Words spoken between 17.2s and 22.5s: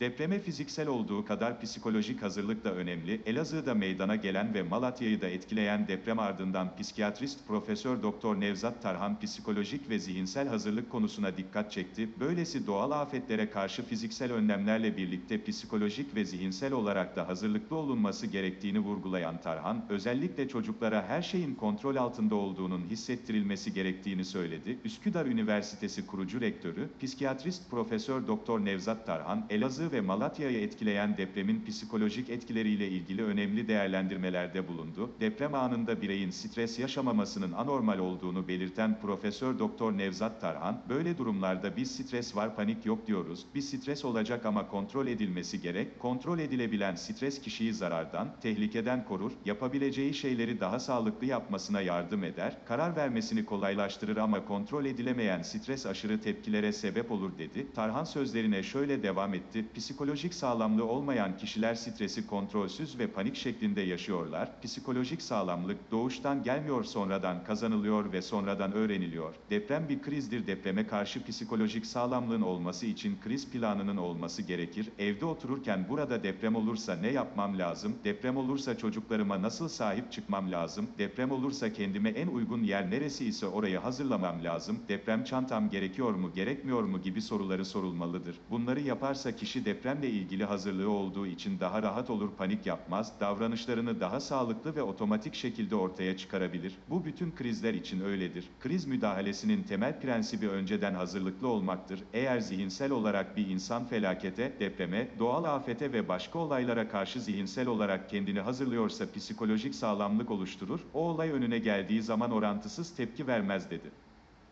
hazırlıklı olunması gerektiğini vurgulayan Tarhan, özellikle çocuklara her şeyin kontrol altında